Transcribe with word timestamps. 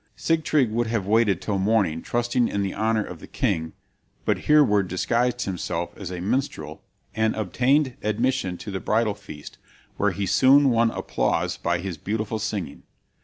Sigtryg 0.17 0.71
would 0.71 0.87
have 0.87 1.05
waited 1.05 1.39
till 1.43 1.59
morning, 1.59 2.01
trusting 2.01 2.47
in 2.47 2.63
the 2.63 2.73
honor 2.73 3.03
of 3.03 3.19
the 3.19 3.27
king, 3.27 3.73
but 4.25 4.45
Hereward 4.45 4.87
disguised 4.87 5.43
himself 5.43 5.95
as 5.95 6.09
a 6.11 6.19
minstrel 6.19 6.81
and 7.13 7.35
obtained 7.35 7.97
admission 8.01 8.57
to 8.57 8.71
the 8.71 8.79
bridal 8.79 9.13
feast, 9.13 9.59
where 9.97 10.09
he 10.09 10.25
soon 10.25 10.71
won 10.71 10.89
applause 10.89 11.55
by 11.55 11.77
his 11.77 11.99
beautiful 11.99 12.39
singing. 12.39 12.81